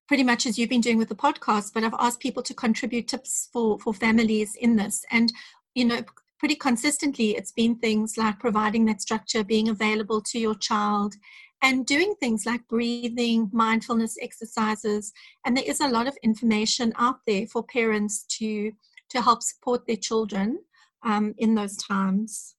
pretty 0.07 0.23
much 0.23 0.45
as 0.45 0.57
you've 0.57 0.69
been 0.69 0.81
doing 0.81 0.97
with 0.97 1.09
the 1.09 1.15
podcast, 1.15 1.73
but 1.73 1.83
I've 1.83 1.93
asked 1.99 2.21
people 2.21 2.43
to 2.43 2.53
contribute 2.53 3.07
tips 3.07 3.49
for, 3.51 3.77
for 3.79 3.93
families 3.93 4.55
in 4.55 4.77
this. 4.77 5.03
And, 5.11 5.33
you 5.75 5.83
know, 5.83 6.01
pretty 6.39 6.55
consistently, 6.55 7.35
it's 7.35 7.51
been 7.51 7.75
things 7.75 8.17
like 8.17 8.39
providing 8.39 8.85
that 8.85 9.01
structure, 9.01 9.43
being 9.43 9.67
available 9.67 10.21
to 10.21 10.39
your 10.39 10.55
child, 10.55 11.15
and 11.63 11.85
doing 11.85 12.13
things 12.19 12.45
like 12.45 12.67
breathing, 12.67 13.49
mindfulness 13.51 14.17
exercises. 14.21 15.11
And 15.45 15.55
there 15.55 15.63
is 15.65 15.81
a 15.81 15.87
lot 15.87 16.07
of 16.07 16.17
information 16.23 16.93
out 16.97 17.19
there 17.25 17.47
for 17.47 17.63
parents 17.63 18.23
to, 18.37 18.71
to 19.09 19.21
help 19.21 19.41
support 19.41 19.87
their 19.87 19.95
children 19.95 20.59
um, 21.03 21.33
in 21.37 21.55
those 21.55 21.77
times, 21.77 22.55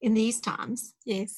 in 0.00 0.14
these 0.14 0.40
times, 0.40 0.94
yes 1.04 1.36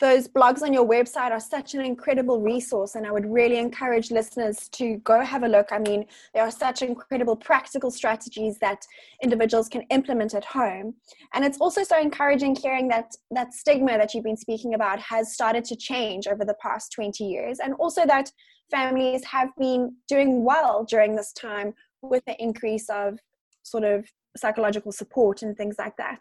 those 0.00 0.28
blogs 0.28 0.62
on 0.62 0.72
your 0.72 0.86
website 0.86 1.30
are 1.30 1.40
such 1.40 1.74
an 1.74 1.80
incredible 1.80 2.40
resource 2.40 2.94
and 2.94 3.06
i 3.06 3.12
would 3.12 3.30
really 3.30 3.58
encourage 3.58 4.10
listeners 4.10 4.68
to 4.70 4.96
go 4.98 5.20
have 5.20 5.42
a 5.42 5.48
look. 5.48 5.68
I 5.70 5.78
mean 5.78 6.06
there 6.32 6.42
are 6.42 6.50
such 6.50 6.82
incredible 6.82 7.36
practical 7.36 7.90
strategies 7.90 8.58
that 8.58 8.86
individuals 9.22 9.68
can 9.68 9.82
implement 9.90 10.34
at 10.34 10.44
home. 10.44 10.94
And 11.32 11.44
it's 11.44 11.58
also 11.58 11.82
so 11.82 12.00
encouraging 12.00 12.56
hearing 12.56 12.88
that 12.88 13.12
that 13.30 13.54
stigma 13.54 13.98
that 13.98 14.14
you've 14.14 14.24
been 14.24 14.36
speaking 14.36 14.74
about 14.74 15.00
has 15.00 15.32
started 15.32 15.64
to 15.66 15.76
change 15.76 16.26
over 16.26 16.44
the 16.44 16.56
past 16.62 16.92
20 16.92 17.24
years 17.24 17.58
and 17.58 17.74
also 17.74 18.06
that 18.06 18.30
families 18.70 19.24
have 19.24 19.50
been 19.58 19.94
doing 20.08 20.44
well 20.44 20.84
during 20.84 21.14
this 21.14 21.32
time 21.32 21.74
with 22.02 22.24
the 22.26 22.40
increase 22.42 22.88
of 22.88 23.18
sort 23.64 23.84
of 23.84 24.06
psychological 24.36 24.92
support 24.92 25.42
and 25.42 25.56
things 25.56 25.76
like 25.78 25.96
that. 25.96 26.20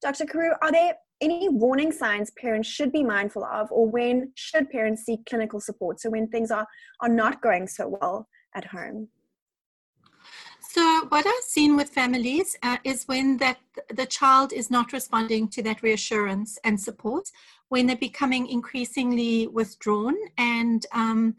Dr. 0.00 0.24
Carew, 0.26 0.52
are 0.62 0.72
there 0.72 0.94
any 1.20 1.48
warning 1.48 1.92
signs 1.92 2.30
parents 2.32 2.68
should 2.68 2.92
be 2.92 3.04
mindful 3.04 3.44
of, 3.44 3.70
or 3.70 3.88
when 3.88 4.32
should 4.34 4.70
parents 4.70 5.04
seek 5.04 5.24
clinical 5.26 5.60
support? 5.60 6.00
So 6.00 6.10
when 6.10 6.28
things 6.28 6.50
are, 6.50 6.66
are 7.00 7.08
not 7.08 7.40
going 7.40 7.68
so 7.68 7.96
well 8.00 8.28
at 8.54 8.64
home? 8.64 9.08
So 10.60 11.04
what 11.10 11.26
I've 11.26 11.44
seen 11.44 11.76
with 11.76 11.90
families 11.90 12.56
uh, 12.62 12.78
is 12.82 13.04
when 13.04 13.36
that 13.38 13.58
the 13.94 14.06
child 14.06 14.52
is 14.52 14.70
not 14.70 14.92
responding 14.92 15.48
to 15.48 15.62
that 15.64 15.82
reassurance 15.82 16.58
and 16.64 16.80
support, 16.80 17.30
when 17.68 17.86
they're 17.86 17.96
becoming 17.96 18.48
increasingly 18.48 19.46
withdrawn, 19.46 20.14
and 20.38 20.86
um, 20.92 21.36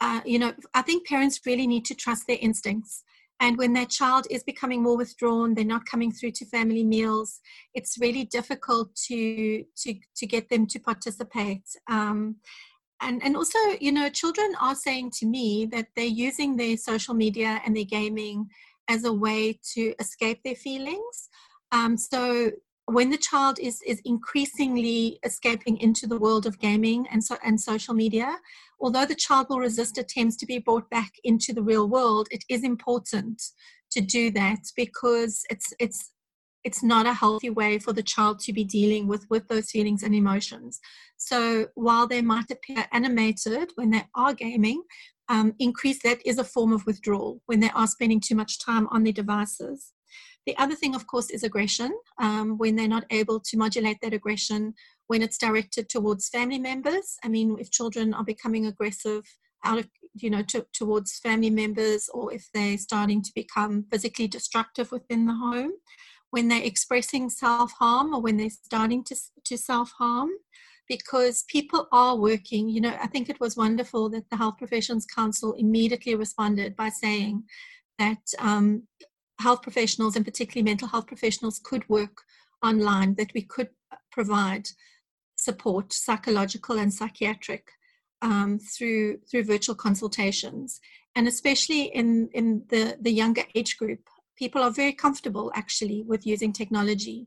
uh, 0.00 0.20
you 0.24 0.38
know, 0.38 0.52
I 0.74 0.82
think 0.82 1.08
parents 1.08 1.40
really 1.44 1.66
need 1.66 1.84
to 1.86 1.94
trust 1.94 2.26
their 2.26 2.38
instincts. 2.40 3.04
And 3.40 3.56
when 3.56 3.72
their 3.72 3.86
child 3.86 4.26
is 4.30 4.42
becoming 4.42 4.82
more 4.82 4.96
withdrawn, 4.96 5.54
they're 5.54 5.64
not 5.64 5.86
coming 5.86 6.10
through 6.10 6.32
to 6.32 6.44
family 6.46 6.84
meals. 6.84 7.40
It's 7.74 7.98
really 8.00 8.24
difficult 8.24 8.94
to 9.06 9.64
to 9.82 9.94
to 10.16 10.26
get 10.26 10.48
them 10.48 10.66
to 10.66 10.78
participate. 10.80 11.64
Um, 11.88 12.36
and 13.00 13.22
and 13.22 13.36
also 13.36 13.58
you 13.80 13.92
know 13.92 14.08
children 14.08 14.54
are 14.60 14.74
saying 14.74 15.10
to 15.10 15.26
me 15.26 15.66
that 15.66 15.86
they're 15.94 16.04
using 16.04 16.56
their 16.56 16.76
social 16.76 17.14
media 17.14 17.60
and 17.64 17.76
their 17.76 17.84
gaming 17.84 18.48
as 18.88 19.04
a 19.04 19.12
way 19.12 19.58
to 19.74 19.94
escape 20.00 20.40
their 20.42 20.54
feelings 20.54 21.28
um, 21.72 21.96
so 21.96 22.50
when 22.86 23.10
the 23.10 23.18
child 23.18 23.58
is 23.60 23.82
is 23.82 24.00
increasingly 24.04 25.18
escaping 25.24 25.76
into 25.78 26.06
the 26.06 26.18
world 26.18 26.46
of 26.46 26.58
gaming 26.58 27.06
and 27.12 27.22
so 27.22 27.36
and 27.44 27.60
social 27.60 27.94
media 27.94 28.38
although 28.80 29.06
the 29.06 29.14
child 29.14 29.46
will 29.48 29.58
resist 29.58 29.98
attempts 29.98 30.36
to 30.36 30.46
be 30.46 30.58
brought 30.58 30.88
back 30.90 31.12
into 31.24 31.52
the 31.52 31.62
real 31.62 31.88
world 31.88 32.28
it 32.30 32.44
is 32.48 32.64
important 32.64 33.42
to 33.90 34.00
do 34.00 34.30
that 34.30 34.60
because 34.76 35.42
it's 35.50 35.72
it's 35.78 36.12
it's 36.64 36.82
not 36.82 37.06
a 37.06 37.14
healthy 37.14 37.50
way 37.50 37.78
for 37.78 37.92
the 37.92 38.02
child 38.02 38.40
to 38.40 38.52
be 38.52 38.64
dealing 38.64 39.06
with 39.06 39.24
with 39.30 39.46
those 39.48 39.70
feelings 39.70 40.02
and 40.02 40.14
emotions. 40.14 40.80
So 41.16 41.68
while 41.74 42.06
they 42.06 42.22
might 42.22 42.50
appear 42.50 42.84
animated 42.92 43.72
when 43.76 43.90
they 43.90 44.04
are 44.14 44.34
gaming 44.34 44.82
um, 45.28 45.54
increase 45.58 46.02
that 46.02 46.20
is 46.24 46.38
a 46.38 46.44
form 46.44 46.72
of 46.72 46.84
withdrawal 46.86 47.40
when 47.46 47.60
they 47.60 47.70
are 47.70 47.86
spending 47.86 48.20
too 48.20 48.34
much 48.34 48.58
time 48.58 48.88
on 48.90 49.04
their 49.04 49.12
devices. 49.12 49.92
The 50.46 50.56
other 50.56 50.74
thing 50.74 50.94
of 50.94 51.06
course 51.06 51.30
is 51.30 51.42
aggression. 51.42 51.92
Um, 52.18 52.56
when 52.56 52.76
they're 52.76 52.88
not 52.88 53.04
able 53.10 53.40
to 53.40 53.56
modulate 53.56 53.98
that 54.02 54.14
aggression 54.14 54.74
when 55.08 55.22
it's 55.22 55.38
directed 55.38 55.88
towards 55.88 56.28
family 56.28 56.58
members 56.58 57.16
i 57.24 57.28
mean 57.28 57.56
if 57.58 57.70
children 57.70 58.14
are 58.14 58.24
becoming 58.24 58.66
aggressive 58.66 59.24
out 59.64 59.78
of 59.78 59.88
you 60.14 60.30
know 60.30 60.42
to, 60.42 60.64
towards 60.72 61.18
family 61.18 61.50
members 61.50 62.08
or 62.14 62.32
if 62.32 62.48
they're 62.54 62.78
starting 62.78 63.20
to 63.22 63.32
become 63.34 63.84
physically 63.90 64.28
destructive 64.28 64.92
within 64.92 65.26
the 65.26 65.34
home 65.34 65.72
when 66.30 66.48
they're 66.48 66.62
expressing 66.62 67.30
self 67.30 67.72
harm 67.72 68.14
or 68.14 68.20
when 68.20 68.36
they're 68.36 68.50
starting 68.50 69.02
to, 69.04 69.16
to 69.44 69.56
self 69.56 69.92
harm 69.98 70.30
because 70.88 71.44
people 71.48 71.86
are 71.92 72.16
working. 72.16 72.68
You 72.68 72.80
know, 72.80 72.96
I 73.00 73.06
think 73.06 73.28
it 73.28 73.40
was 73.40 73.56
wonderful 73.56 74.08
that 74.10 74.28
the 74.30 74.36
Health 74.36 74.56
Professions 74.58 75.04
Council 75.04 75.52
immediately 75.52 76.14
responded 76.14 76.74
by 76.76 76.88
saying 76.88 77.44
that 77.98 78.18
um, 78.38 78.84
health 79.40 79.62
professionals, 79.62 80.16
and 80.16 80.24
particularly 80.24 80.64
mental 80.64 80.88
health 80.88 81.06
professionals, 81.06 81.60
could 81.62 81.88
work 81.88 82.22
online, 82.64 83.14
that 83.16 83.32
we 83.34 83.42
could 83.42 83.68
provide 84.10 84.68
support, 85.38 85.92
psychological 85.92 86.78
and 86.78 86.92
psychiatric, 86.92 87.64
um, 88.20 88.58
through 88.58 89.18
through 89.30 89.44
virtual 89.44 89.74
consultations, 89.74 90.80
and 91.14 91.26
especially 91.28 91.84
in 91.84 92.28
in 92.34 92.64
the 92.68 92.96
the 93.00 93.12
younger 93.12 93.44
age 93.54 93.76
group 93.78 94.00
people 94.38 94.62
are 94.62 94.70
very 94.70 94.92
comfortable 94.92 95.50
actually 95.54 96.04
with 96.06 96.26
using 96.26 96.52
technology. 96.52 97.26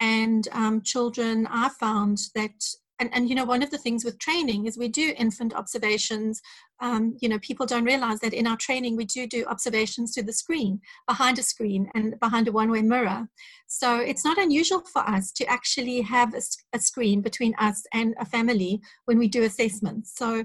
And 0.00 0.48
um, 0.52 0.82
children, 0.82 1.46
I 1.50 1.68
found 1.68 2.18
that 2.34 2.64
and, 2.98 3.10
and 3.12 3.28
you 3.28 3.34
know 3.34 3.44
one 3.44 3.62
of 3.62 3.70
the 3.70 3.78
things 3.78 4.04
with 4.04 4.18
training 4.18 4.66
is 4.66 4.78
we 4.78 4.88
do 4.88 5.14
infant 5.16 5.54
observations. 5.54 6.40
Um, 6.80 7.16
you 7.20 7.28
know 7.28 7.38
people 7.38 7.66
don't 7.66 7.84
realize 7.84 8.20
that 8.20 8.34
in 8.34 8.46
our 8.46 8.56
training 8.56 8.96
we 8.96 9.04
do 9.04 9.26
do 9.26 9.44
observations 9.46 10.12
to 10.14 10.22
the 10.22 10.32
screen 10.32 10.80
behind 11.06 11.38
a 11.38 11.42
screen 11.42 11.90
and 11.94 12.18
behind 12.20 12.48
a 12.48 12.52
one-way 12.52 12.82
mirror. 12.82 13.28
So 13.66 13.98
it's 13.98 14.24
not 14.24 14.38
unusual 14.38 14.80
for 14.80 15.02
us 15.08 15.32
to 15.32 15.46
actually 15.46 16.00
have 16.02 16.34
a, 16.34 16.40
a 16.72 16.78
screen 16.78 17.20
between 17.20 17.54
us 17.58 17.82
and 17.92 18.14
a 18.20 18.24
family 18.24 18.80
when 19.06 19.18
we 19.18 19.28
do 19.28 19.42
assessments. 19.42 20.14
So 20.16 20.44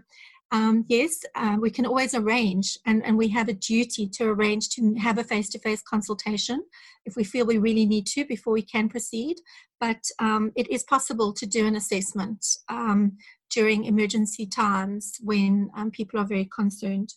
um, 0.51 0.85
yes, 0.89 1.23
uh, 1.35 1.57
we 1.59 1.69
can 1.69 1.85
always 1.85 2.13
arrange, 2.13 2.77
and, 2.85 3.03
and 3.05 3.17
we 3.17 3.29
have 3.29 3.47
a 3.47 3.53
duty 3.53 4.07
to 4.09 4.25
arrange 4.25 4.69
to 4.71 4.95
have 4.95 5.17
a 5.17 5.23
face 5.23 5.49
to 5.49 5.59
face 5.59 5.81
consultation 5.81 6.63
if 7.05 7.15
we 7.15 7.23
feel 7.23 7.45
we 7.45 7.57
really 7.57 7.85
need 7.85 8.05
to 8.07 8.25
before 8.25 8.53
we 8.53 8.61
can 8.61 8.89
proceed. 8.89 9.37
But 9.79 10.03
um, 10.19 10.51
it 10.55 10.69
is 10.69 10.83
possible 10.83 11.33
to 11.33 11.45
do 11.45 11.65
an 11.65 11.75
assessment 11.75 12.45
um, 12.69 13.17
during 13.49 13.85
emergency 13.85 14.45
times 14.45 15.17
when 15.21 15.69
um, 15.75 15.89
people 15.89 16.19
are 16.19 16.25
very 16.25 16.49
concerned. 16.53 17.13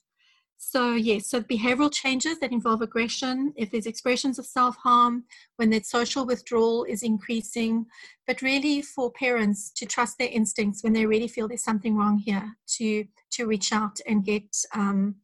So, 0.71 0.95
yes, 0.95 1.29
so 1.29 1.41
behavioral 1.41 1.93
changes 1.93 2.41
that 2.41 2.51
involve 2.51 2.83
aggression, 2.83 3.53
if 3.55 3.71
there's 3.71 3.87
expressions 3.87 4.39
of 4.39 4.47
self 4.47 4.77
harm, 4.77 5.25
when 5.57 5.71
that 5.71 5.87
social 5.87 6.27
withdrawal 6.27 6.85
is 6.85 7.03
increasing, 7.03 7.87
but 8.27 8.43
really 8.43 8.83
for 8.83 9.13
parents 9.13 9.71
to 9.73 9.87
trust 9.87 10.19
their 10.19 10.29
instincts 10.29 10.83
when 10.83 10.93
they 10.93 11.07
really 11.07 11.29
feel 11.29 11.47
there's 11.47 11.63
something 11.63 11.97
wrong 11.97 12.19
here, 12.19 12.57
to, 12.79 13.05
to 13.33 13.47
reach 13.47 13.73
out 13.73 14.01
and 14.07 14.25
get 14.25 14.57
um, 14.75 15.17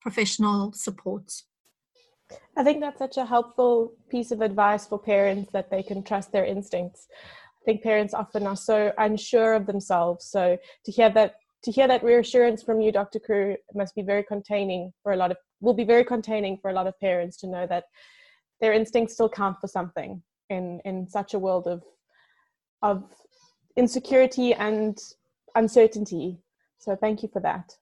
professional 0.00 0.72
support. 0.72 1.30
I 2.56 2.64
think 2.64 2.80
that's 2.80 2.98
such 2.98 3.18
a 3.18 3.26
helpful 3.26 3.92
piece 4.08 4.32
of 4.32 4.40
advice 4.40 4.86
for 4.86 4.98
parents 4.98 5.52
that 5.52 5.70
they 5.70 5.82
can 5.82 6.02
trust 6.02 6.32
their 6.32 6.44
instincts. 6.46 7.06
I 7.62 7.64
think 7.64 7.82
parents 7.82 8.14
often 8.14 8.46
are 8.46 8.56
so 8.56 8.92
unsure 8.98 9.52
of 9.52 9.66
themselves. 9.66 10.24
So 10.24 10.58
to 10.84 10.90
hear 10.90 11.10
that 11.10 11.34
to 11.64 11.72
hear 11.72 11.88
that 11.88 12.04
reassurance 12.04 12.62
from 12.62 12.80
you, 12.80 12.92
Dr. 12.92 13.18
Carew, 13.18 13.56
must 13.74 13.94
be 13.94 14.02
very 14.02 14.22
containing 14.22 14.92
for 15.02 15.12
a 15.12 15.16
lot 15.16 15.30
of 15.30 15.36
will 15.60 15.74
be 15.74 15.84
very 15.84 16.04
containing 16.04 16.56
for 16.62 16.70
a 16.70 16.74
lot 16.74 16.86
of 16.86 16.98
parents 17.00 17.36
to 17.38 17.48
know 17.48 17.66
that 17.66 17.84
their 18.60 18.72
instincts 18.72 19.14
still 19.14 19.28
count 19.28 19.56
for 19.60 19.66
something 19.66 20.22
in 20.50 20.80
in 20.84 21.08
such 21.08 21.34
a 21.34 21.38
world 21.38 21.66
of 21.66 21.82
of 22.82 23.04
insecurity 23.76 24.54
and 24.54 24.98
uncertainty. 25.54 26.38
So 26.78 26.96
thank 26.96 27.22
you 27.22 27.28
for 27.32 27.40
that. 27.40 27.76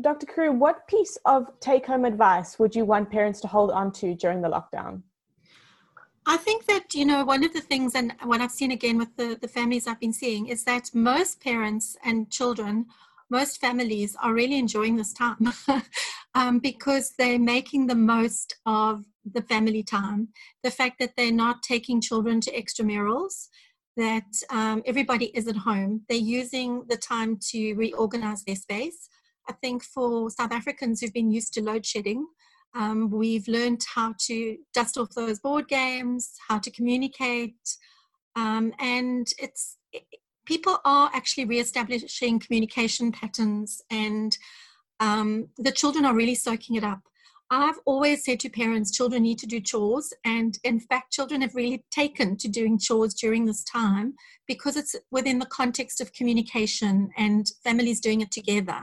Dr. 0.00 0.26
Carew, 0.26 0.52
what 0.52 0.86
piece 0.88 1.16
of 1.26 1.46
take 1.60 1.86
home 1.86 2.04
advice 2.04 2.58
would 2.58 2.74
you 2.74 2.84
want 2.84 3.10
parents 3.10 3.40
to 3.40 3.48
hold 3.48 3.70
on 3.70 3.92
to 3.92 4.14
during 4.14 4.40
the 4.40 4.48
lockdown? 4.48 5.02
I 6.26 6.36
think 6.36 6.66
that, 6.66 6.94
you 6.94 7.04
know, 7.04 7.24
one 7.24 7.42
of 7.42 7.52
the 7.52 7.60
things, 7.60 7.94
and 7.94 8.14
what 8.24 8.40
I've 8.40 8.52
seen 8.52 8.70
again 8.70 8.96
with 8.96 9.16
the, 9.16 9.36
the 9.40 9.48
families 9.48 9.86
I've 9.86 10.00
been 10.00 10.12
seeing, 10.12 10.46
is 10.46 10.64
that 10.64 10.94
most 10.94 11.40
parents 11.40 11.96
and 12.04 12.30
children, 12.30 12.86
most 13.28 13.60
families 13.60 14.16
are 14.22 14.32
really 14.32 14.58
enjoying 14.58 14.96
this 14.96 15.12
time 15.12 15.52
um, 16.34 16.58
because 16.60 17.14
they're 17.18 17.38
making 17.38 17.86
the 17.88 17.94
most 17.96 18.56
of 18.66 19.04
the 19.24 19.42
family 19.42 19.82
time. 19.82 20.28
The 20.62 20.70
fact 20.70 21.00
that 21.00 21.16
they're 21.16 21.32
not 21.32 21.62
taking 21.62 22.00
children 22.00 22.40
to 22.42 22.52
extramurals, 22.52 23.48
that 23.96 24.24
um, 24.50 24.82
everybody 24.86 25.26
is 25.36 25.48
at 25.48 25.56
home, 25.56 26.02
they're 26.08 26.18
using 26.18 26.84
the 26.88 26.96
time 26.96 27.38
to 27.50 27.74
reorganize 27.74 28.44
their 28.44 28.56
space. 28.56 29.08
I 29.48 29.54
think 29.54 29.82
for 29.82 30.30
South 30.30 30.52
Africans 30.52 31.00
who've 31.00 31.12
been 31.12 31.32
used 31.32 31.52
to 31.54 31.62
load 31.62 31.84
shedding, 31.84 32.26
um, 32.74 33.10
we've 33.10 33.46
learned 33.48 33.84
how 33.94 34.14
to 34.26 34.56
dust 34.72 34.96
off 34.96 35.14
those 35.14 35.40
board 35.40 35.68
games, 35.68 36.32
how 36.48 36.58
to 36.58 36.70
communicate, 36.70 37.76
um, 38.36 38.72
and 38.78 39.28
it's 39.38 39.76
it, 39.92 40.04
people 40.46 40.78
are 40.84 41.10
actually 41.14 41.44
re-establishing 41.44 42.40
communication 42.40 43.12
patterns, 43.12 43.82
and 43.90 44.36
um, 45.00 45.48
the 45.58 45.72
children 45.72 46.04
are 46.04 46.14
really 46.14 46.34
soaking 46.34 46.76
it 46.76 46.84
up. 46.84 47.00
I've 47.50 47.78
always 47.84 48.24
said 48.24 48.40
to 48.40 48.48
parents, 48.48 48.90
children 48.90 49.24
need 49.24 49.38
to 49.40 49.46
do 49.46 49.60
chores, 49.60 50.14
and 50.24 50.58
in 50.64 50.80
fact, 50.80 51.12
children 51.12 51.42
have 51.42 51.54
really 51.54 51.84
taken 51.90 52.38
to 52.38 52.48
doing 52.48 52.78
chores 52.78 53.12
during 53.12 53.44
this 53.44 53.62
time 53.62 54.14
because 54.46 54.78
it's 54.78 54.96
within 55.10 55.38
the 55.38 55.46
context 55.46 56.00
of 56.00 56.14
communication 56.14 57.10
and 57.18 57.50
families 57.62 58.00
doing 58.00 58.22
it 58.22 58.30
together. 58.30 58.80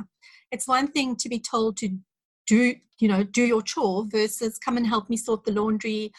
It's 0.52 0.68
one 0.68 0.88
thing 0.88 1.16
to 1.16 1.30
be 1.30 1.40
told 1.40 1.78
to 1.78 1.98
do 2.50 2.76
you 2.98 3.08
know 3.08 3.24
do 3.24 3.44
your 3.44 3.62
chore 3.62 4.06
versus 4.10 4.58
come 4.58 4.76
and 4.76 4.88
help 4.88 5.10
me 5.10 5.16
sort 5.16 5.46
the 5.46 5.52
laundry. 5.52 6.12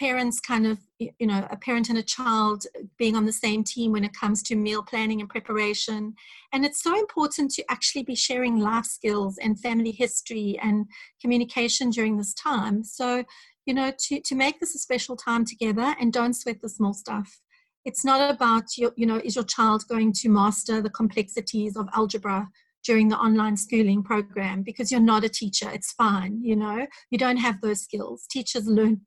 Parents 0.00 0.40
kind 0.40 0.66
of 0.66 0.78
you 0.98 1.26
know 1.26 1.46
a 1.50 1.56
parent 1.56 1.88
and 1.90 1.98
a 1.98 2.02
child 2.02 2.64
being 2.98 3.16
on 3.16 3.26
the 3.26 3.32
same 3.32 3.62
team 3.64 3.92
when 3.92 4.04
it 4.04 4.14
comes 4.18 4.42
to 4.44 4.56
meal 4.56 4.82
planning 4.82 5.20
and 5.20 5.28
preparation. 5.28 6.14
And 6.52 6.64
it's 6.64 6.82
so 6.82 6.98
important 6.98 7.50
to 7.52 7.64
actually 7.68 8.04
be 8.04 8.14
sharing 8.14 8.58
life 8.58 8.86
skills 8.86 9.38
and 9.38 9.60
family 9.60 9.90
history 9.90 10.58
and 10.62 10.86
communication 11.20 11.90
during 11.90 12.16
this 12.16 12.32
time. 12.34 12.84
So 12.84 13.24
you 13.66 13.74
know 13.74 13.92
to 14.06 14.20
to 14.20 14.34
make 14.34 14.60
this 14.60 14.74
a 14.74 14.78
special 14.78 15.16
time 15.16 15.44
together 15.44 15.94
and 16.00 16.12
don't 16.12 16.34
sweat 16.34 16.62
the 16.62 16.68
small 16.68 16.94
stuff. 16.94 17.40
It's 17.84 18.04
not 18.04 18.30
about 18.34 18.78
your 18.78 18.92
you 18.96 19.06
know 19.06 19.20
is 19.22 19.34
your 19.34 19.44
child 19.56 19.84
going 19.88 20.12
to 20.20 20.28
master 20.28 20.80
the 20.80 20.90
complexities 20.90 21.76
of 21.76 21.88
algebra 21.92 22.48
during 22.84 23.08
the 23.08 23.18
online 23.18 23.56
schooling 23.56 24.02
program 24.02 24.62
because 24.62 24.90
you're 24.90 25.00
not 25.00 25.24
a 25.24 25.28
teacher. 25.28 25.70
It's 25.70 25.92
fine, 25.92 26.40
you 26.42 26.56
know, 26.56 26.86
you 27.10 27.18
don't 27.18 27.36
have 27.36 27.60
those 27.60 27.82
skills. 27.82 28.26
Teachers 28.30 28.66
learn 28.66 29.02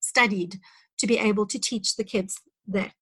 studied 0.00 0.58
to 0.98 1.06
be 1.06 1.18
able 1.18 1.46
to 1.46 1.58
teach 1.58 1.96
the 1.96 2.04
kids 2.04 2.40
that. 2.66 2.94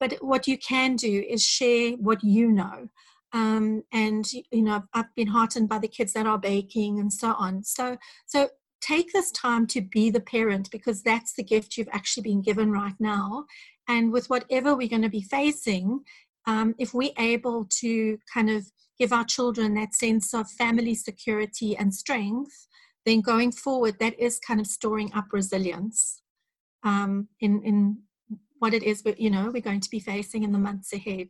But 0.00 0.14
what 0.20 0.46
you 0.46 0.58
can 0.58 0.96
do 0.96 1.24
is 1.28 1.42
share 1.42 1.92
what 1.92 2.22
you 2.22 2.50
know. 2.50 2.88
Um, 3.32 3.82
and 3.92 4.24
you 4.32 4.62
know, 4.62 4.84
I've 4.92 5.14
been 5.16 5.28
heartened 5.28 5.68
by 5.68 5.78
the 5.78 5.88
kids 5.88 6.12
that 6.12 6.26
are 6.26 6.38
baking 6.38 7.00
and 7.00 7.12
so 7.12 7.34
on. 7.34 7.64
So, 7.64 7.96
so 8.26 8.48
take 8.80 9.12
this 9.12 9.30
time 9.32 9.66
to 9.68 9.80
be 9.80 10.10
the 10.10 10.20
parent 10.20 10.70
because 10.70 11.02
that's 11.02 11.34
the 11.34 11.42
gift 11.42 11.76
you've 11.76 11.88
actually 11.92 12.22
been 12.22 12.42
given 12.42 12.70
right 12.70 12.94
now. 13.00 13.46
And 13.88 14.12
with 14.12 14.30
whatever 14.30 14.74
we're 14.74 14.88
going 14.88 15.02
to 15.02 15.08
be 15.08 15.22
facing, 15.22 16.00
um, 16.46 16.74
if 16.78 16.94
we're 16.94 17.12
able 17.18 17.66
to 17.80 18.18
kind 18.32 18.50
of 18.50 18.66
give 18.98 19.12
our 19.12 19.24
children 19.24 19.74
that 19.74 19.94
sense 19.94 20.34
of 20.34 20.50
family 20.50 20.94
security 20.94 21.76
and 21.76 21.94
strength, 21.94 22.68
then 23.04 23.20
going 23.20 23.52
forward, 23.52 23.96
that 24.00 24.18
is 24.18 24.38
kind 24.38 24.60
of 24.60 24.66
storing 24.66 25.12
up 25.14 25.26
resilience 25.32 26.22
um, 26.84 27.28
in 27.40 27.62
in 27.62 27.98
what 28.58 28.74
it 28.74 28.82
is 28.82 29.02
we, 29.04 29.14
you 29.18 29.30
know 29.30 29.50
we're 29.52 29.60
going 29.60 29.80
to 29.80 29.90
be 29.90 30.00
facing 30.00 30.42
in 30.42 30.52
the 30.52 30.58
months 30.58 30.92
ahead. 30.92 31.28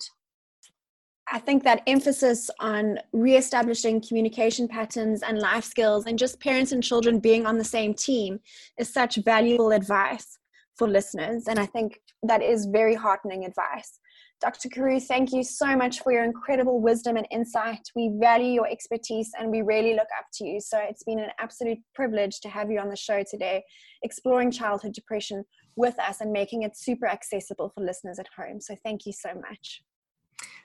I 1.32 1.38
think 1.38 1.64
that 1.64 1.82
emphasis 1.86 2.50
on 2.60 2.98
re-establishing 3.12 4.02
communication 4.06 4.68
patterns 4.68 5.22
and 5.22 5.38
life 5.38 5.64
skills 5.64 6.04
and 6.04 6.18
just 6.18 6.38
parents 6.38 6.72
and 6.72 6.82
children 6.82 7.18
being 7.18 7.46
on 7.46 7.56
the 7.56 7.64
same 7.64 7.94
team 7.94 8.40
is 8.78 8.92
such 8.92 9.16
valuable 9.16 9.72
advice 9.72 10.38
for 10.76 10.86
listeners. 10.86 11.44
And 11.48 11.58
I 11.58 11.64
think 11.64 11.98
that 12.24 12.42
is 12.42 12.66
very 12.66 12.94
heartening 12.94 13.46
advice. 13.46 14.00
Dr. 14.44 14.68
Carew, 14.68 15.00
thank 15.00 15.32
you 15.32 15.42
so 15.42 15.74
much 15.74 16.02
for 16.02 16.12
your 16.12 16.22
incredible 16.22 16.78
wisdom 16.78 17.16
and 17.16 17.26
insight. 17.30 17.80
We 17.96 18.12
value 18.20 18.52
your 18.52 18.68
expertise 18.68 19.30
and 19.40 19.50
we 19.50 19.62
really 19.62 19.94
look 19.94 20.08
up 20.18 20.26
to 20.34 20.44
you. 20.44 20.60
So 20.60 20.78
it's 20.78 21.02
been 21.02 21.18
an 21.18 21.30
absolute 21.40 21.78
privilege 21.94 22.40
to 22.40 22.50
have 22.50 22.70
you 22.70 22.78
on 22.78 22.90
the 22.90 22.96
show 22.96 23.24
today, 23.26 23.64
exploring 24.02 24.50
childhood 24.50 24.92
depression 24.92 25.44
with 25.76 25.98
us 25.98 26.20
and 26.20 26.30
making 26.30 26.62
it 26.62 26.76
super 26.76 27.06
accessible 27.06 27.70
for 27.74 27.82
listeners 27.82 28.18
at 28.18 28.26
home. 28.36 28.60
So 28.60 28.76
thank 28.84 29.06
you 29.06 29.14
so 29.14 29.30
much. 29.48 29.82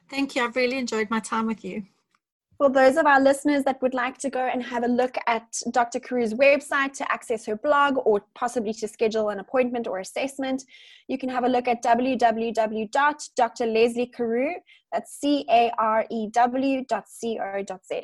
Thank 0.09 0.35
you. 0.35 0.43
I've 0.43 0.57
really 0.57 0.77
enjoyed 0.77 1.09
my 1.09 1.21
time 1.21 1.47
with 1.47 1.63
you. 1.63 1.83
For 2.59 2.69
those 2.69 2.97
of 2.97 3.05
our 3.05 3.21
listeners 3.21 3.63
that 3.63 3.81
would 3.81 3.93
like 3.93 4.17
to 4.17 4.29
go 4.29 4.41
and 4.41 4.61
have 4.61 4.83
a 4.83 4.87
look 4.87 5.15
at 5.27 5.61
Dr. 5.71 5.97
Carew's 5.97 6.33
website 6.33 6.91
to 6.97 7.09
access 7.09 7.45
her 7.45 7.55
blog 7.55 7.95
or 8.03 8.21
possibly 8.35 8.73
to 8.73 8.87
schedule 8.89 9.29
an 9.29 9.39
appointment 9.39 9.87
or 9.87 9.99
assessment, 9.99 10.65
you 11.07 11.17
can 11.17 11.29
have 11.29 11.45
a 11.45 11.47
look 11.47 11.69
at 11.69 11.81
www.drlesleycarew, 11.81 14.51
that's 14.91 15.17
C-A-R-E-W 15.21 16.85
dot 16.85 17.07
C-O.za. 17.07 18.01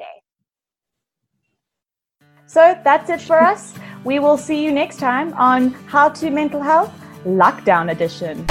So 2.46 2.80
that's 2.82 3.10
it 3.10 3.20
for 3.20 3.44
us. 3.44 3.74
We 4.06 4.20
will 4.20 4.38
see 4.38 4.64
you 4.64 4.72
next 4.72 5.00
time 5.00 5.34
on 5.34 5.72
How 5.88 6.08
to 6.08 6.30
Mental 6.30 6.62
Health 6.62 6.94
Lockdown 7.26 7.92
Edition. 7.92 8.48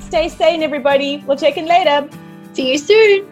Stay 0.00 0.28
sane, 0.28 0.62
everybody. 0.62 1.24
We'll 1.26 1.38
check 1.38 1.56
in 1.56 1.64
later. 1.64 2.06
See 2.52 2.72
you 2.72 2.78
soon. 2.78 3.26